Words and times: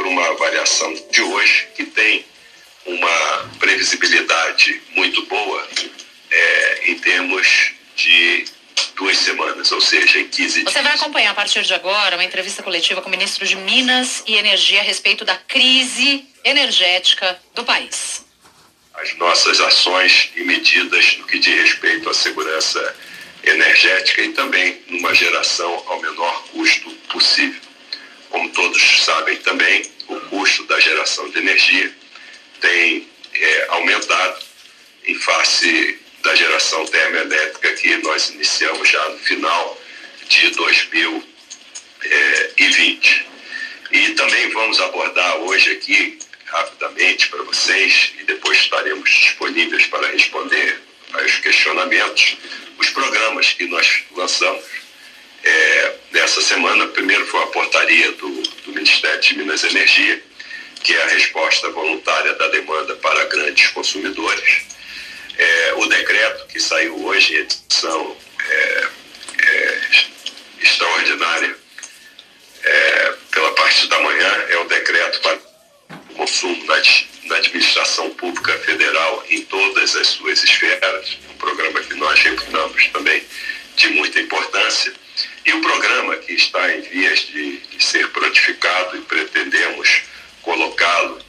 por 0.00 0.06
uma 0.06 0.34
variação 0.36 0.92
de 1.10 1.20
hoje 1.20 1.68
que 1.76 1.84
tem 1.84 2.24
uma 2.86 3.50
previsibilidade 3.58 4.80
muito 4.92 5.26
boa 5.26 5.68
é, 6.30 6.90
em 6.90 6.98
termos 6.98 7.72
de 7.94 8.46
duas 8.96 9.18
semanas, 9.18 9.70
ou 9.70 9.80
seja, 9.80 10.18
em 10.18 10.28
15 10.28 10.60
dias. 10.60 10.72
Você 10.72 10.82
vai 10.82 10.94
acompanhar 10.94 11.32
a 11.32 11.34
partir 11.34 11.62
de 11.62 11.74
agora 11.74 12.16
uma 12.16 12.24
entrevista 12.24 12.62
coletiva 12.62 13.02
com 13.02 13.08
o 13.08 13.10
ministro 13.10 13.46
de 13.46 13.54
Minas 13.56 14.22
e 14.26 14.34
Energia 14.34 14.80
a 14.80 14.82
respeito 14.82 15.26
da 15.26 15.36
crise 15.36 16.24
energética 16.42 17.38
do 17.54 17.62
país. 17.62 18.24
As 18.94 19.14
nossas 19.18 19.60
ações 19.60 20.30
e 20.36 20.42
medidas 20.42 21.18
no 21.18 21.26
que 21.26 21.38
diz 21.38 21.54
respeito 21.60 22.08
à 22.08 22.14
segurança 22.14 22.96
energética 23.44 24.22
e 24.22 24.32
também 24.32 24.82
numa 24.88 25.14
geração 25.14 25.84
ao 25.86 26.00
menor 26.00 26.44
custo 26.44 26.90
possível. 27.10 27.69
Como 28.30 28.48
todos 28.50 29.04
sabem 29.04 29.36
também, 29.38 29.82
o 30.08 30.18
custo 30.20 30.64
da 30.64 30.80
geração 30.80 31.28
de 31.30 31.38
energia 31.38 31.94
tem 32.60 33.08
é, 33.34 33.66
aumentado 33.68 34.42
em 35.04 35.14
face 35.14 35.98
da 36.22 36.34
geração 36.34 36.84
termoelétrica 36.86 37.72
que 37.74 37.96
nós 37.98 38.30
iniciamos 38.30 38.88
já 38.88 39.06
no 39.08 39.18
final 39.18 39.80
de 40.28 40.50
2020. 40.50 43.26
E 43.92 44.10
também 44.10 44.50
vamos 44.50 44.80
abordar 44.80 45.36
hoje 45.38 45.72
aqui, 45.72 46.16
rapidamente, 46.44 47.26
para 47.28 47.42
vocês, 47.42 48.12
e 48.20 48.24
depois 48.24 48.58
estaremos 48.58 49.10
disponíveis 49.10 49.86
para 49.86 50.06
responder 50.08 50.80
aos 51.12 51.38
questionamentos, 51.38 52.36
os 52.78 52.88
programas 52.90 53.52
que 53.52 53.66
nós 53.66 54.04
lançamos 54.12 54.64
nessa 56.30 56.42
semana. 56.42 56.86
Primeiro 56.88 57.26
foi 57.26 57.42
a 57.42 57.46
portaria 57.46 58.12
do, 58.12 58.28
do 58.64 58.72
Ministério 58.72 59.20
de 59.20 59.36
Minas 59.36 59.64
e 59.64 59.66
Energia, 59.66 60.22
que 60.84 60.94
é 60.94 61.02
a 61.02 61.08
resposta 61.08 61.68
voluntária 61.70 62.34
da 62.34 62.46
demanda 62.48 62.94
para 62.96 63.24
grandes 63.24 63.68
consumidores. 63.70 64.62
É, 65.36 65.74
o 65.76 65.86
decreto 65.86 66.46
que 66.46 66.60
saiu 66.60 67.04
hoje, 67.04 67.34
edição 67.34 68.16
é, 68.48 68.88
é, 69.42 69.80
extraordinária, 70.60 71.56
é, 72.62 73.14
pela 73.32 73.52
parte 73.54 73.88
da 73.88 73.98
manhã, 73.98 74.44
é 74.50 74.58
o 74.58 74.64
decreto 74.68 75.20
para 75.22 75.38
o 76.10 76.14
consumo 76.14 76.64
na, 76.66 76.80
na 77.24 77.36
administração 77.38 78.08
pública 78.10 78.56
federal 78.60 79.24
em 79.28 79.42
todas 79.46 79.96
as 79.96 80.06
suas 80.06 80.44
esferas, 80.44 81.18
um 81.28 81.34
programa 81.38 81.80
que 81.80 81.94
nós 81.94 82.20
reputamos 82.20 82.86
também 82.88 83.24
de 83.76 83.88
muita 83.88 84.20
importância, 84.20 84.92
e 85.44 85.52
o 85.52 85.60
programa 85.60 86.16
que 86.16 86.34
está 86.34 86.74
em 86.74 86.80
vias 86.82 87.20
de, 87.20 87.58
de 87.58 87.84
ser 87.84 88.08
prontificado 88.08 88.96
e 88.96 89.00
pretendemos 89.02 90.02
colocá-lo 90.42 91.20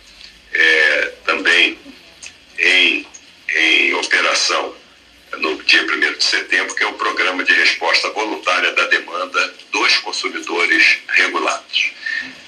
é, 0.54 1.14
também 1.26 1.78
em, 2.58 3.08
em 3.50 3.94
operação 3.96 4.76
no 5.38 5.56
dia 5.64 5.84
1 5.84 6.18
de 6.18 6.24
setembro, 6.24 6.76
que 6.76 6.84
é 6.84 6.88
o 6.88 6.94
Programa 6.94 7.44
de 7.44 7.54
Resposta 7.54 8.10
Voluntária 8.10 8.74
da 8.74 8.88
Demanda 8.88 9.54
dos 9.72 9.98
Consumidores 10.00 10.98
Regulados. 11.08 11.92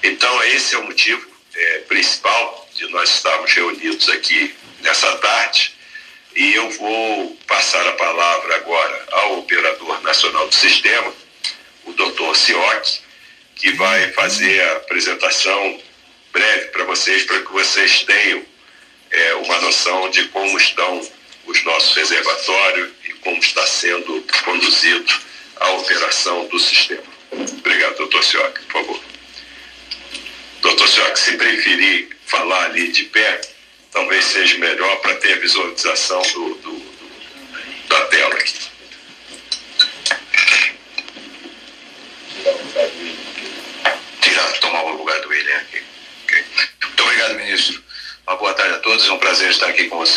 Então, 0.02 0.42
esse 0.44 0.74
é 0.74 0.78
o 0.78 0.84
motivo 0.84 1.26
é, 1.54 1.78
principal 1.88 2.68
de 2.74 2.86
nós 2.88 3.08
estarmos 3.08 3.52
reunidos 3.52 4.08
aqui 4.10 4.54
nessa 4.80 5.16
tarde. 5.18 5.72
E 6.36 6.54
eu 6.54 6.68
vou 6.70 7.38
passar 7.46 7.86
a 7.86 7.92
palavra 7.92 8.56
agora 8.56 9.06
ao 9.12 9.38
Operador 9.38 10.02
Nacional 10.02 10.48
do 10.48 10.54
Sistema, 10.54 11.12
o 11.86 11.92
doutor 11.92 12.36
Sioc, 12.36 13.00
que 13.56 13.72
vai 13.72 14.12
fazer 14.12 14.60
a 14.62 14.72
apresentação 14.76 15.80
breve 16.32 16.68
para 16.68 16.84
vocês, 16.84 17.24
para 17.24 17.40
que 17.40 17.52
vocês 17.52 18.02
tenham 18.02 18.42
é, 19.10 19.34
uma 19.34 19.60
noção 19.60 20.10
de 20.10 20.24
como 20.28 20.58
estão 20.58 21.00
os 21.46 21.62
nossos 21.64 21.94
reservatórios 21.94 22.90
e 23.08 23.12
como 23.14 23.38
está 23.38 23.66
sendo 23.66 24.24
conduzido 24.44 25.12
a 25.56 25.70
operação 25.72 26.46
do 26.46 26.58
sistema. 26.58 27.02
Obrigado, 27.32 27.96
doutor 27.96 28.24
Sioc, 28.24 28.60
por 28.64 28.72
favor. 28.72 29.00
Doutor 30.60 30.88
Sioc, 30.88 31.16
se 31.16 31.36
preferir 31.36 32.08
falar 32.26 32.64
ali 32.66 32.90
de 32.90 33.04
pé, 33.04 33.40
talvez 33.92 34.24
seja 34.24 34.58
melhor 34.58 34.96
para 35.00 35.14
ter 35.16 35.34
a 35.34 35.36
visualização 35.36 36.22
do, 36.22 36.54
do, 36.54 36.72
do, 36.72 37.88
da 37.88 38.06
tela 38.06 38.34
aqui. 38.34 38.73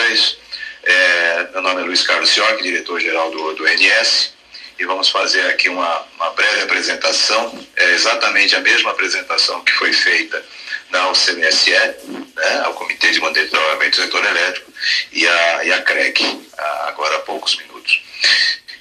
Vocês. 0.08 0.38
É, 0.84 1.48
meu 1.52 1.62
nome 1.62 1.82
é 1.82 1.86
Luiz 1.86 2.02
Carlos 2.04 2.30
Sioc, 2.30 2.62
diretor-geral 2.62 3.30
do, 3.30 3.56
do 3.56 3.68
NS, 3.68 4.34
e 4.80 4.86
vamos 4.86 5.10
fazer 5.10 5.42
aqui 5.48 5.68
uma, 5.68 6.06
uma 6.16 6.30
breve 6.32 6.62
apresentação, 6.62 7.68
é 7.76 7.92
exatamente 7.92 8.56
a 8.56 8.62
mesma 8.62 8.92
apresentação 8.92 9.62
que 9.64 9.72
foi 9.74 9.92
feita 9.92 10.44
na 10.90 11.10
UCMSE, 11.10 11.72
né, 11.72 12.62
ao 12.64 12.74
Comitê 12.74 13.12
de 13.12 13.20
Monitoramento 13.20 13.98
do 13.98 14.04
Setor 14.04 14.24
Elétrico, 14.24 14.72
e 15.12 15.28
a, 15.28 15.66
e 15.66 15.74
a 15.74 15.82
CREG, 15.82 16.48
agora 16.86 17.18
há 17.18 17.20
poucos 17.20 17.58
minutos. 17.58 18.02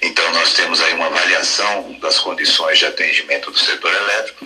Então, 0.01 0.31
nós 0.31 0.53
temos 0.53 0.79
aí 0.81 0.93
uma 0.93 1.07
avaliação 1.07 1.99
das 1.99 2.19
condições 2.19 2.77
de 2.77 2.85
atendimento 2.85 3.51
do 3.51 3.59
setor 3.59 3.93
elétrico, 3.93 4.45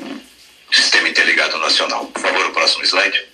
Sistema 0.71 1.09
Interligado 1.09 1.57
Nacional. 1.57 2.05
Por 2.07 2.21
favor, 2.21 2.45
o 2.45 2.53
próximo 2.53 2.83
slide. 2.85 3.30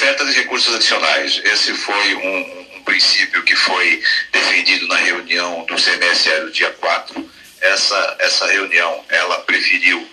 Oferta 0.00 0.24
de 0.24 0.32
recursos 0.32 0.74
adicionais. 0.74 1.42
Esse 1.44 1.74
foi 1.74 2.14
um, 2.14 2.78
um, 2.78 2.82
princípio 2.84 3.42
que 3.42 3.54
foi 3.54 4.02
defendido 4.32 4.88
na 4.88 4.96
reunião 4.96 5.62
do 5.66 5.74
CMSE 5.74 6.40
do 6.40 6.50
dia 6.50 6.70
4. 6.70 7.30
Essa, 7.60 8.16
essa 8.18 8.46
reunião, 8.46 9.04
ela 9.10 9.40
preferiu, 9.40 10.08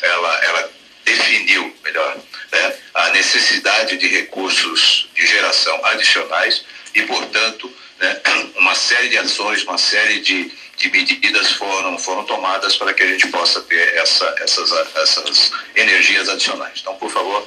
ela, 0.00 0.42
ela 0.42 0.70
definiu, 1.04 1.76
melhor, 1.84 2.16
né, 2.50 2.76
a 2.94 3.10
necessidade 3.10 3.98
de 3.98 4.08
recursos 4.08 5.10
de 5.14 5.26
geração 5.26 5.84
adicionais 5.84 6.64
e, 6.94 7.02
portanto, 7.02 7.70
né, 8.00 8.18
uma 8.56 8.74
série 8.74 9.10
de 9.10 9.18
ações, 9.18 9.62
uma 9.64 9.76
série 9.76 10.20
de, 10.20 10.50
de 10.78 10.90
medidas 10.90 11.52
foram, 11.52 11.98
foram 11.98 12.24
tomadas 12.24 12.74
para 12.76 12.94
que 12.94 13.02
a 13.02 13.06
gente 13.06 13.26
possa 13.26 13.60
ter 13.60 13.96
essa, 13.96 14.34
essas, 14.38 14.72
essas 14.96 15.52
energias 15.74 16.26
adicionais. 16.26 16.78
Então, 16.80 16.94
por 16.94 17.10
favor, 17.10 17.46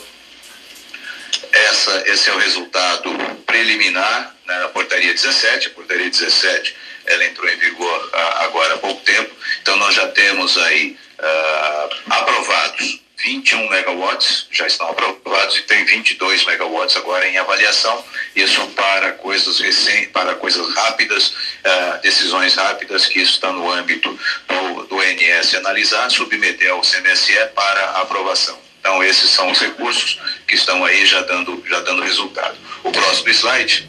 essa, 1.51 2.03
esse 2.07 2.29
é 2.29 2.33
o 2.33 2.37
resultado 2.37 3.11
preliminar 3.45 4.35
né, 4.45 4.59
na 4.59 4.69
portaria 4.69 5.13
17. 5.13 5.67
A 5.67 5.71
portaria 5.71 6.09
17 6.09 6.75
ela 7.05 7.25
entrou 7.25 7.49
em 7.49 7.57
vigor 7.57 8.09
ah, 8.13 8.45
agora 8.45 8.75
há 8.75 8.77
pouco 8.77 9.01
tempo. 9.01 9.33
Então, 9.61 9.75
nós 9.77 9.95
já 9.95 10.07
temos 10.09 10.57
aí 10.57 10.97
uh, 11.19 11.95
aprovados 12.09 12.99
21 13.23 13.69
megawatts 13.69 14.47
já 14.49 14.65
estão 14.65 14.89
aprovados 14.89 15.57
e 15.57 15.61
tem 15.63 15.83
22 15.83 16.45
megawatts 16.45 16.95
agora 16.95 17.27
em 17.27 17.37
avaliação. 17.37 18.03
Isso 18.35 18.65
para 18.67 19.11
coisas 19.13 19.59
recentes, 19.59 20.11
para 20.11 20.35
coisas 20.35 20.73
rápidas, 20.73 21.27
uh, 21.27 22.01
decisões 22.01 22.55
rápidas, 22.55 23.07
que 23.07 23.19
isso 23.19 23.33
está 23.33 23.51
no 23.51 23.69
âmbito 23.69 24.17
do, 24.47 24.83
do 24.85 24.95
NS 25.03 25.55
analisar, 25.55 26.09
submeter 26.09 26.71
ao 26.71 26.81
CMSE 26.81 27.33
para 27.53 28.01
aprovação. 28.01 28.57
Então 28.79 29.03
esses 29.03 29.29
são 29.29 29.51
os 29.51 29.59
recursos 29.59 30.19
que 30.49 30.55
estão 30.55 30.83
aí 30.83 31.05
já 31.05 31.21
dando, 31.21 31.63
já 31.69 31.79
dando 31.81 32.01
resultado. 32.01 32.57
O 32.83 32.91
próximo 32.91 33.29
slide 33.29 33.87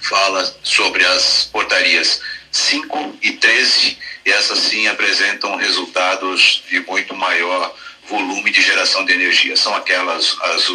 fala 0.00 0.56
sobre 0.62 1.04
as 1.04 1.48
portarias 1.52 2.20
5 2.52 3.18
e 3.20 3.32
13, 3.32 3.98
e 4.24 4.30
essas 4.30 4.60
sim 4.60 4.86
apresentam 4.86 5.56
resultados 5.56 6.62
de 6.70 6.78
muito 6.80 7.14
maior 7.16 7.74
volume 8.08 8.52
de 8.52 8.62
geração 8.62 9.04
de 9.04 9.12
energia. 9.12 9.56
São 9.56 9.74
aquelas 9.74 10.36
as 10.40 10.68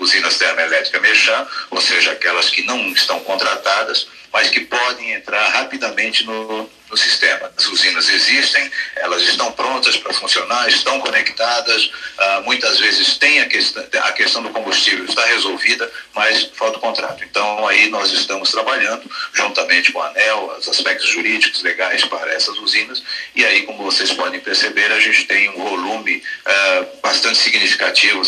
usinas 0.00 0.36
termoelétricas 0.38 1.00
Mechan, 1.00 1.46
ou 1.70 1.80
seja, 1.80 2.12
aquelas 2.12 2.50
que 2.50 2.62
não 2.62 2.92
estão 2.92 3.20
contratadas, 3.20 4.06
mas 4.32 4.48
que 4.48 4.60
podem 4.60 5.12
entrar 5.12 5.48
rapidamente 5.48 6.24
no, 6.24 6.70
no 6.88 6.96
sistema. 6.96 7.52
As 7.56 7.66
usinas 7.66 8.08
existem, 8.08 8.70
elas 8.96 9.22
estão 9.22 9.50
prontas 9.52 9.96
para 9.96 10.12
funcionar, 10.12 10.68
estão 10.68 11.00
conectadas, 11.00 11.90
ah, 12.18 12.42
muitas 12.44 12.78
vezes 12.78 13.16
tem 13.16 13.40
a 13.40 13.46
questão, 13.46 13.84
a 14.02 14.12
questão 14.12 14.42
do 14.42 14.50
combustível 14.50 15.04
está 15.04 15.24
resolvida, 15.26 15.90
mas 16.14 16.50
falta 16.54 16.78
o 16.78 16.80
contrato. 16.80 17.24
Então 17.24 17.66
aí 17.66 17.88
nós 17.88 18.12
estamos 18.12 18.50
trabalhando 18.50 19.10
juntamente 19.32 19.92
com 19.92 20.00
a 20.00 20.08
ANEL, 20.08 20.56
os 20.58 20.68
aspectos 20.68 21.08
jurídicos 21.08 21.62
legais 21.62 22.04
para 22.04 22.32
essas 22.32 22.56
usinas, 22.58 23.02
e 23.34 23.44
aí, 23.44 23.62
como 23.62 23.84
vocês 23.84 24.12
podem 24.12 24.40
perceber, 24.40 24.92
a 24.92 25.00
gente 25.00 25.24
tem 25.24 25.48
um 25.50 25.62
volume 25.64 26.22
ah, 26.44 26.84
bastante 27.02 27.38
significativo, 27.38 28.22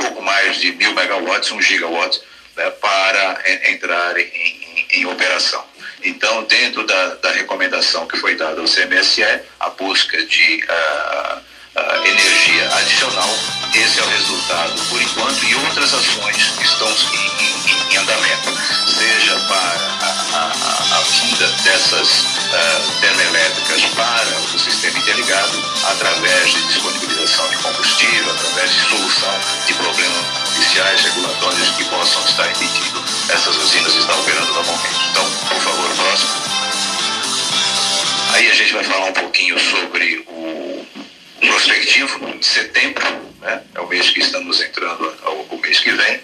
pouco 0.00 0.22
mais 0.22 0.56
de 0.58 0.72
mil 0.72 0.94
megawatts, 0.94 1.52
um 1.52 1.60
gigawatt, 1.60 2.20
né, 2.56 2.70
para 2.70 3.42
entrar 3.70 4.18
em, 4.18 4.24
em, 4.24 4.86
em 5.00 5.06
operação. 5.06 5.64
Então, 6.02 6.44
dentro 6.44 6.86
da, 6.86 7.14
da, 7.16 7.30
recomendação 7.32 8.06
que 8.06 8.16
foi 8.16 8.34
dada 8.34 8.60
ao 8.60 8.66
CMSE, 8.66 9.22
a 9.60 9.68
busca 9.70 10.16
de 10.24 10.64
uh, 10.64 11.36
uh, 11.76 12.06
energia 12.06 12.74
adicional, 12.76 13.28
esse 13.74 14.00
é 14.00 14.02
o 14.02 14.08
resultado. 14.08 14.80
por 14.88 15.00
enquanto 15.00 15.44
e 15.44 15.54
outras 15.56 15.92
ações 15.92 16.36
estão 16.62 16.88
em, 16.88 17.92
em, 17.92 17.96
andamento, 17.98 18.50
seja 18.86 19.38
para 19.40 19.90
a, 20.32 20.96
a, 20.96 21.00
vinda 21.02 21.46
dessas 21.64 22.08
uh, 22.08 23.00
termoelétricas 23.02 23.84
para 23.94 24.54
o 24.54 24.58
sistema 24.58 24.98
interligado, 24.98 25.62
através 25.84 26.50
de 26.50 26.62
disponibilização 26.68 26.99
de 28.00 28.06
combustível, 28.06 28.32
através 28.32 28.72
de 28.72 28.80
solução 28.88 29.40
de 29.66 29.74
problemas 29.74 30.26
oficiais 30.56 31.02
regulatórios 31.02 31.70
que 31.70 31.84
possam 31.84 32.24
estar 32.24 32.50
impedindo 32.50 33.04
essas 33.28 33.56
usinas 33.56 33.94
estar 33.94 34.14
operando 34.14 34.52
normalmente. 34.54 34.96
Então, 35.10 35.30
por 35.48 35.60
favor, 35.60 35.94
próximo. 35.96 36.30
Aí 38.32 38.50
a 38.50 38.54
gente 38.54 38.72
vai 38.72 38.84
falar 38.84 39.06
um 39.06 39.12
pouquinho 39.12 39.58
sobre 39.58 40.24
o 40.28 40.86
prospectivo 41.40 42.38
de 42.38 42.46
setembro, 42.46 43.06
né? 43.42 43.62
é 43.74 43.80
o 43.80 43.88
mês 43.88 44.10
que 44.10 44.20
estamos 44.20 44.60
entrando, 44.62 45.14
o 45.50 45.56
mês 45.58 45.80
que 45.80 45.90
vem, 45.90 46.20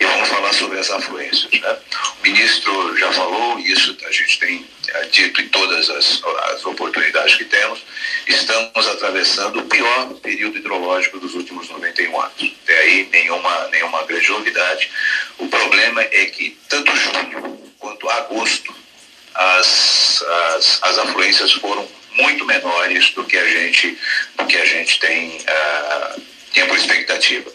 e 0.00 0.04
vamos 0.06 0.28
falar 0.28 0.52
sobre 0.54 0.78
as 0.78 0.90
afluências. 0.90 1.52
Né? 1.52 1.76
O 2.18 2.22
ministro 2.22 2.96
já 2.96 3.12
falou, 3.12 3.60
e 3.60 3.70
isso 3.70 3.96
a 4.04 4.10
gente 4.10 4.38
tem 4.40 4.66
é, 4.88 5.04
dito 5.04 5.40
em 5.42 5.48
todas 5.48 5.90
as, 5.90 6.22
as 6.52 6.64
oportunidades 6.64 7.36
que 7.36 7.44
temos, 7.44 7.80
estamos 8.26 8.88
atravessando 8.88 9.60
o 9.60 9.66
pior 9.66 10.14
período 10.14 10.56
hidrológico 10.56 11.20
dos 11.20 11.34
últimos 11.34 11.68
91 11.68 12.20
anos. 12.20 12.52
Até 12.64 12.78
aí 12.78 13.08
nenhuma, 13.12 13.68
nenhuma 13.68 14.02
grande 14.04 14.28
novidade. 14.30 14.90
O 15.38 15.48
problema 15.48 16.00
é 16.00 16.24
que 16.26 16.58
tanto 16.68 16.90
junho 16.96 17.60
quanto 17.78 18.08
agosto 18.08 18.74
as, 19.34 20.24
as, 20.56 20.82
as 20.82 20.98
afluências 20.98 21.52
foram 21.52 21.86
muito 22.12 22.44
menores 22.44 23.10
do 23.10 23.24
que 23.24 23.36
a 23.36 23.46
gente, 23.46 23.98
do 24.36 24.46
que 24.46 24.56
a 24.56 24.64
gente 24.64 24.98
tem, 24.98 25.36
uh, 25.38 26.20
tinha 26.52 26.66
por 26.66 26.76
expectativa. 26.76 27.50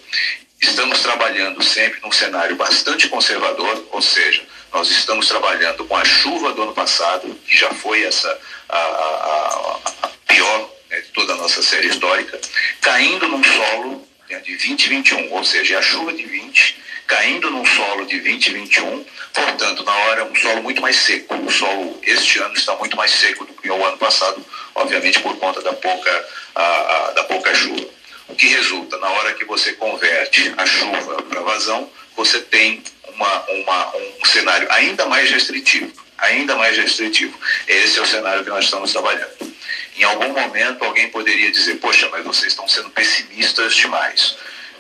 Estamos 0.62 1.02
trabalhando 1.02 1.64
sempre 1.64 2.00
num 2.02 2.12
cenário 2.12 2.56
bastante 2.56 3.08
conservador, 3.08 3.88
ou 3.92 4.02
seja, 4.02 4.44
nós 4.74 4.90
estamos 4.90 5.28
trabalhando 5.28 5.86
com 5.86 5.96
a 5.96 6.06
chuva 6.06 6.54
do 6.54 6.64
ano 6.64 6.74
passado, 6.74 7.34
que 7.46 7.58
já 7.58 7.70
foi 7.72 8.04
essa 8.04 8.40
a, 8.70 8.78
a, 8.78 9.80
a 10.04 10.08
pior 10.28 10.70
né, 10.90 11.00
de 11.02 11.08
toda 11.10 11.34
a 11.34 11.38
nossa 11.38 11.62
série 11.62 11.88
histórica, 11.88 12.40
caindo 12.82 13.28
num 13.28 13.44
solo 13.44 14.08
né, 14.30 14.40
de 14.40 14.52
2021, 14.52 15.34
ou 15.34 15.44
seja, 15.44 15.80
a 15.80 15.82
chuva 15.82 16.14
de 16.14 16.26
20 16.26 16.86
caindo 17.08 17.50
num 17.50 17.66
solo 17.66 18.06
de 18.06 18.20
2021, 18.20 19.06
portanto, 19.34 19.84
na 19.84 19.94
hora, 19.94 20.26
um 20.26 20.36
solo 20.36 20.64
muito 20.64 20.82
mais 20.82 20.96
seco. 20.96 21.36
O 21.36 21.52
solo 21.52 22.00
este 22.04 22.40
ano 22.40 22.54
está 22.56 22.76
muito 22.76 22.98
mais 22.98 23.12
seco 23.12 23.46
do 23.46 23.54
que 23.54 23.70
o 23.70 23.86
ano 23.86 23.98
passado, 23.98 24.44
obviamente 24.74 25.20
por 25.20 25.38
conta 25.38 25.62
da 25.62 25.74
pouca, 25.74 26.28
a, 26.56 26.64
a, 26.64 27.12
da 27.12 27.24
pouca 27.26 27.54
chuva. 27.54 27.86
O 28.28 28.36
que 28.36 28.48
resulta, 28.48 28.98
na 28.98 29.10
hora 29.10 29.34
que 29.34 29.46
você 29.46 29.74
converte 29.74 30.54
a 30.58 30.66
chuva 30.66 31.22
para 31.24 31.42
vazão, 31.42 31.90
você 32.16 32.40
tem 32.42 32.84
uma, 33.14 33.46
uma, 33.50 33.96
um 33.96 34.26
cenário 34.26 34.68
ainda 34.72 35.06
mais 35.06 35.30
restritivo, 35.30 35.92
ainda 36.18 36.56
mais 36.56 36.78
restritivo. 36.78 37.38
Esse 37.68 38.00
é 38.00 38.02
o 38.02 38.06
cenário 38.06 38.44
que 38.44 38.50
nós 38.50 38.66
estamos 38.66 38.92
trabalhando. 38.92 39.56
Em 39.98 40.04
algum 40.04 40.34
momento 40.34 40.84
alguém 40.84 41.10
poderia 41.10 41.52
dizer, 41.52 41.76
poxa, 41.76 42.10
mas 42.10 42.24
vocês 42.26 42.52
estão 42.52 42.68
sendo 42.68 42.90
pessimistas 42.90 43.76
demais. 43.76 44.36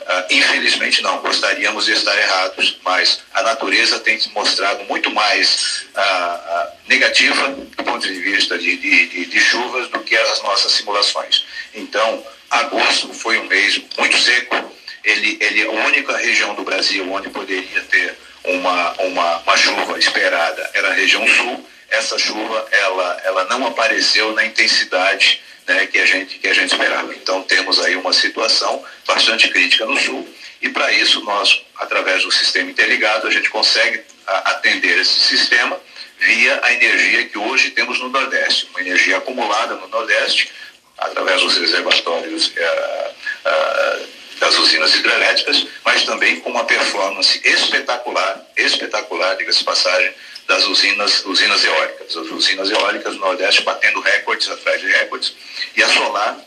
Uh, 0.06 0.24
infelizmente 0.30 1.01
não, 1.01 1.18
gostaríamos 1.19 1.86
de 1.86 1.94
estar 1.94 2.15
errados, 2.15 2.80
mas 2.83 3.21
a 3.33 3.42
natureza 3.42 4.00
tem 4.00 4.19
se 4.19 4.30
mostrado 4.30 4.83
muito 4.83 5.09
mais 5.09 5.88
uh, 5.95 6.00
uh, 6.00 6.71
negativa 6.88 7.50
do 7.50 7.83
ponto 7.83 8.07
de 8.07 8.13
vista 8.19 8.56
de, 8.56 8.77
de, 8.77 9.07
de, 9.07 9.25
de, 9.25 9.39
chuvas 9.39 9.89
do 9.89 10.00
que 10.01 10.15
as 10.15 10.44
nossas 10.44 10.74
simulações. 10.74 11.45
Então, 11.75 12.25
agosto 12.50 13.13
foi 13.13 13.38
um 13.39 13.48
mês 13.48 13.81
muito 13.98 14.18
seco, 14.18 14.74
ele, 15.04 15.38
ele 15.39 15.62
é 15.62 15.66
a 15.66 15.72
única 15.72 16.18
região 16.18 16.56
do 16.56 16.63
Brasil 16.63 17.12
onde 17.12 17.30
poderia 17.30 17.81
ter 17.83 18.16
uma, 18.44 18.92
uma, 19.01 19.38
uma 19.39 19.57
chuva 19.57 20.00
esperada 20.00 20.69
era 20.74 20.89
a 20.89 20.94
região 20.94 21.27
sul. 21.27 21.68
Essa 21.89 22.18
chuva 22.18 22.68
ela, 22.72 23.22
ela 23.24 23.44
não 23.45 23.68
apareceu 23.68 24.33
na 24.33 24.45
intensidade 24.45 25.42
né, 25.68 25.86
que, 25.88 26.00
a 26.00 26.06
gente, 26.06 26.39
que 26.39 26.48
a 26.48 26.54
gente 26.54 26.72
esperava. 26.72 27.13
Então, 27.13 27.44
temos 27.44 27.80
aí 27.80 27.95
uma 27.95 28.13
situação 28.13 28.83
bastante 29.06 29.50
crítica 29.50 29.86
no 29.86 29.98
Sul, 29.98 30.28
e 30.62 30.69
para 30.69 30.92
isso, 30.92 31.21
nós, 31.24 31.63
através 31.78 32.24
do 32.24 32.31
sistema 32.31 32.71
interligado, 32.71 33.28
a 33.28 33.31
gente 33.31 33.50
consegue 33.50 34.01
atender 34.25 35.00
esse 35.00 35.19
sistema 35.19 35.80
via 36.19 36.60
a 36.63 36.74
energia 36.74 37.25
que 37.25 37.38
hoje 37.38 37.71
temos 37.71 38.00
no 38.00 38.10
Nordeste, 38.10 38.68
uma 38.71 38.81
energia 38.81 39.18
acumulada 39.18 39.75
no 39.75 39.88
Nordeste, 39.88 40.50
através 40.97 41.42
dos 41.42 41.57
reservatórios 41.57 42.47
uh, 42.47 43.09
uh, 43.45 44.07
das 44.39 44.57
usinas 44.57 44.94
hidrelétricas, 44.95 45.65
mas 45.83 46.03
também 46.03 46.39
com 46.42 46.50
uma 46.50 46.65
performance 46.65 47.39
espetacular, 47.44 48.45
espetacular, 48.56 49.36
diga-se 49.38 49.63
passagem, 49.63 50.13
das 50.47 50.65
usinas, 50.68 51.25
usinas 51.25 51.63
eólicas. 51.63 52.15
As 52.15 52.30
usinas 52.30 52.69
eólicas 52.69 53.13
no 53.15 53.21
Nordeste 53.21 53.63
batendo 53.63 54.00
recordes 54.00 54.50
atrás 54.50 54.80
de 54.80 54.88
recordes 54.88 55.33
e 55.75 55.83
a 55.83 55.89
solar 55.89 56.38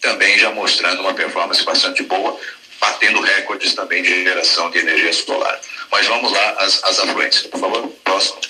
também 0.00 0.38
já 0.38 0.50
mostrando 0.50 1.00
uma 1.00 1.14
performance 1.14 1.62
bastante 1.62 2.02
boa, 2.02 2.38
batendo 2.80 3.20
recordes 3.20 3.74
também 3.74 4.02
de 4.02 4.24
geração 4.24 4.70
de 4.70 4.78
energia 4.78 5.12
solar. 5.12 5.60
Mas 5.90 6.06
vamos 6.06 6.32
lá, 6.32 6.50
as, 6.58 6.82
as 6.84 6.98
afluências, 7.00 7.46
por 7.46 7.60
favor, 7.60 7.88
próximo. 8.02 8.40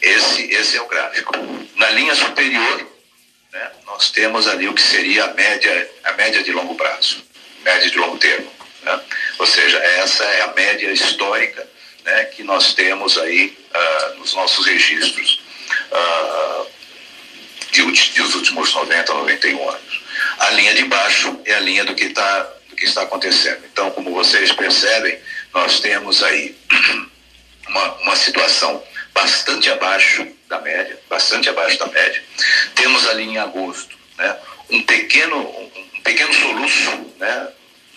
Esse, 0.00 0.42
esse 0.50 0.76
é 0.76 0.82
o 0.82 0.86
gráfico. 0.88 1.32
Na 1.76 1.90
linha 1.90 2.14
superior, 2.14 2.86
né, 3.52 3.70
nós 3.86 4.10
temos 4.10 4.46
ali 4.46 4.68
o 4.68 4.74
que 4.74 4.82
seria 4.82 5.24
a 5.24 5.34
média, 5.34 5.90
a 6.04 6.12
média 6.12 6.42
de 6.42 6.52
longo 6.52 6.74
prazo, 6.74 7.24
média 7.62 7.90
de 7.90 7.98
longo 7.98 8.18
termo. 8.18 8.50
Né? 8.82 9.00
Ou 9.38 9.46
seja, 9.46 9.78
essa 9.78 10.24
é 10.24 10.42
a 10.42 10.52
média 10.52 10.90
histórica 10.90 11.66
né, 12.04 12.24
que 12.24 12.42
nós 12.42 12.74
temos 12.74 13.18
aí 13.18 13.56
uh, 13.74 14.18
nos 14.18 14.34
nossos 14.34 14.66
registros 14.66 15.42
uh, 15.92 16.66
de, 17.70 17.92
de, 17.92 18.22
os 18.22 18.34
últimos 18.34 18.72
90, 18.74 19.12
91 19.12 19.68
anos. 19.68 20.00
A 20.38 20.50
linha 20.50 20.74
de 20.74 20.84
baixo 20.84 21.38
é 21.44 21.54
a 21.54 21.60
linha 21.60 21.84
do 21.84 21.94
que, 21.94 22.08
tá, 22.10 22.40
do 22.68 22.76
que 22.76 22.84
está 22.84 23.02
acontecendo. 23.02 23.64
Então, 23.70 23.90
como 23.90 24.12
vocês 24.12 24.52
percebem, 24.52 25.18
nós 25.52 25.80
temos 25.80 26.22
aí 26.22 26.56
uma, 27.68 27.94
uma 27.96 28.16
situação 28.16 28.82
bastante 29.12 29.70
abaixo 29.70 30.26
da 30.48 30.60
média, 30.60 30.98
bastante 31.08 31.48
abaixo 31.48 31.78
da 31.78 31.86
média. 31.86 32.22
Temos 32.78 33.06
ali 33.08 33.24
em 33.24 33.38
agosto 33.38 33.98
né, 34.16 34.36
um, 34.70 34.82
pequeno, 34.82 35.36
um 35.36 36.00
pequeno 36.02 36.32
soluço, 36.32 36.90
né, 37.18 37.48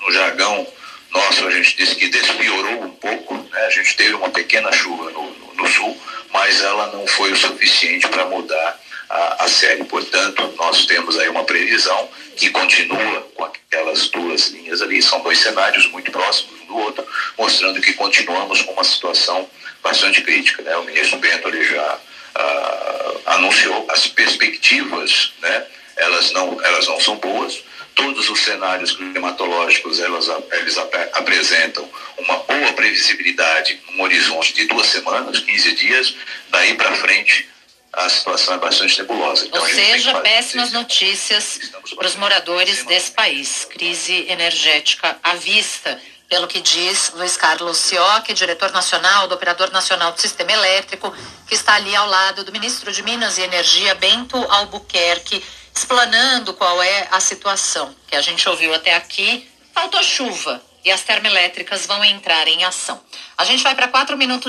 no 0.01 0.12
jargão 0.12 0.68
nosso, 1.12 1.45
a 1.45 1.51
gente 1.51 1.75
disse 1.75 1.95
que 1.95 2.07
despiorou 2.07 2.83
um 2.83 2.92
pouco, 2.92 3.35
né? 3.35 3.66
a 3.66 3.69
gente 3.69 3.95
teve 3.97 4.14
uma 4.14 4.30
pequena 4.30 4.71
chuva 4.71 5.11
no, 5.11 5.23
no, 5.23 5.54
no 5.56 5.68
sul, 5.68 6.00
mas 6.31 6.61
ela 6.61 6.88
não 6.88 7.06
foi 7.06 7.33
o 7.33 7.35
suficiente 7.35 8.07
para 8.07 8.26
mudar 8.26 8.80
a, 9.09 9.44
a, 9.44 9.47
série. 9.50 9.83
Portanto, 9.83 10.54
nós 10.57 10.85
temos 10.85 11.19
aí 11.19 11.28
uma 11.28 11.44
previsão 11.44 12.09
que 12.38 12.50
continua 12.50 13.30
com 13.35 13.44
aquelas 13.44 14.07
duas 14.07 14.47
linhas 14.47 14.81
ali, 14.81 15.02
são 15.02 15.19
dois 15.21 15.40
cenários 15.40 15.85
muito 15.88 16.09
próximos 16.11 16.61
um 16.61 16.66
do 16.68 16.78
outro, 16.78 17.06
mostrando 17.38 17.81
que 17.81 17.94
continuamos 17.94 18.61
com 18.61 18.71
uma 18.71 18.83
situação 18.85 19.50
bastante 19.83 20.21
crítica. 20.21 20.64
Né? 20.64 20.76
O 20.78 20.83
ministro 20.85 21.19
Bento 21.19 21.50
ele 21.50 21.64
já 21.66 21.95
uh, 21.95 22.91
anunciou 23.42 23.86
as 23.90 24.07
perspectivas, 24.07 25.33
né? 25.42 25.66
elas, 25.98 26.31
não, 26.31 26.64
elas 26.64 26.88
não 26.88 27.00
são 27.00 27.16
boas, 27.18 27.64
todos 27.95 28.30
os 28.30 28.40
cenários 28.40 28.94
climatológicos 28.94 30.00
elas, 30.00 30.28
eles 30.54 30.78
ap 30.78 30.95
apresentam 31.14 31.88
uma 32.18 32.38
boa 32.38 32.74
previsibilidade, 32.74 33.80
um 33.95 34.02
horizonte 34.02 34.54
de 34.54 34.66
duas 34.66 34.88
semanas, 34.88 35.40
15 35.40 35.76
dias, 35.76 36.16
daí 36.50 36.76
para 36.76 36.95
frente 36.95 37.50
a 37.94 38.07
situação 38.07 38.54
é 38.54 38.57
bastante 38.57 39.00
nebulosa. 39.00 39.45
Então, 39.45 39.62
Ou 39.62 39.68
seja, 39.68 40.21
péssimas 40.21 40.71
notícias 40.71 41.60
para 41.94 42.07
os 42.07 42.16
moradores 42.16 42.86
desse 42.86 43.12
país. 43.12 43.66
Crise 43.66 44.28
energética 44.30 45.18
à 45.21 45.36
vista, 45.36 46.00
pelo 46.31 46.47
que 46.47 46.61
diz 46.61 47.11
Luiz 47.14 47.35
Carlos 47.35 47.76
Sioc, 47.76 48.33
diretor 48.33 48.71
nacional 48.71 49.28
do 49.28 49.35
Operador 49.35 49.69
Nacional 49.69 50.14
do 50.14 50.21
Sistema 50.21 50.54
Elétrico, 50.54 51.14
que 51.45 51.54
está 51.54 51.76
ali 51.76 51.94
ao 51.94 52.07
lado 52.07 52.45
do 52.45 52.54
ministro 52.54 52.90
de 52.90 53.04
Minas 53.04 53.38
e 53.38 53.42
Energia, 53.42 53.94
Bento 53.95 54.38
Albuquerque 54.38 55.44
explanando 55.76 56.54
qual 56.54 56.81
é 56.81 57.09
a 57.11 57.19
situação 57.19 57.94
que 58.07 58.16
a 58.16 58.21
gente 58.21 58.47
ouviu 58.47 58.73
até 58.73 58.95
aqui. 58.95 59.45
Faltou 59.73 60.02
chuva 60.04 60.61
e 60.85 60.90
as 60.90 61.02
termoelétricas 61.02 61.85
vão 61.85 62.02
entrar 62.02 62.47
em 62.47 62.64
ação. 62.64 63.02
A 63.38 63.44
gente 63.44 63.61
vai 63.61 63.76
para 63.76 63.90
quatro 63.90 64.16
minutos. 64.16 64.40